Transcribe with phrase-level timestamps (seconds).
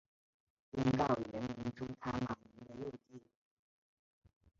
[0.73, 3.21] 宾告原名朱他玛尼的幼弟。